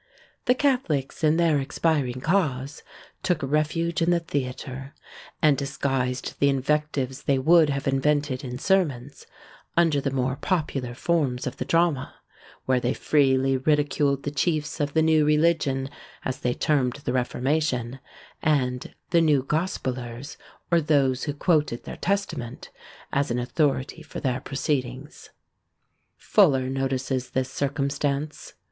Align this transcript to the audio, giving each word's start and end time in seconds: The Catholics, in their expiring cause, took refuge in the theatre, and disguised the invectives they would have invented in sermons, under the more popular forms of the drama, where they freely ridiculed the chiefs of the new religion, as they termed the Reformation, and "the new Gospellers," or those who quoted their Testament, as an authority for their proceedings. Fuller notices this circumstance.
The 0.45 0.55
Catholics, 0.55 1.23
in 1.23 1.37
their 1.37 1.59
expiring 1.59 2.21
cause, 2.21 2.81
took 3.21 3.43
refuge 3.43 4.01
in 4.01 4.09
the 4.09 4.19
theatre, 4.19 4.95
and 5.43 5.55
disguised 5.55 6.33
the 6.39 6.49
invectives 6.49 7.21
they 7.21 7.37
would 7.37 7.69
have 7.69 7.87
invented 7.87 8.43
in 8.43 8.57
sermons, 8.57 9.27
under 9.77 10.01
the 10.01 10.09
more 10.09 10.35
popular 10.37 10.95
forms 10.95 11.45
of 11.45 11.57
the 11.57 11.65
drama, 11.65 12.15
where 12.65 12.79
they 12.79 12.95
freely 12.95 13.57
ridiculed 13.57 14.23
the 14.23 14.31
chiefs 14.31 14.79
of 14.79 14.93
the 14.95 15.03
new 15.03 15.23
religion, 15.23 15.87
as 16.25 16.39
they 16.39 16.55
termed 16.55 17.01
the 17.05 17.13
Reformation, 17.13 17.99
and 18.41 18.95
"the 19.11 19.21
new 19.21 19.43
Gospellers," 19.43 20.35
or 20.71 20.81
those 20.81 21.25
who 21.25 21.33
quoted 21.35 21.83
their 21.83 21.97
Testament, 21.97 22.71
as 23.13 23.29
an 23.29 23.37
authority 23.37 24.01
for 24.01 24.19
their 24.19 24.39
proceedings. 24.41 25.29
Fuller 26.17 26.69
notices 26.71 27.29
this 27.29 27.51
circumstance. 27.51 28.55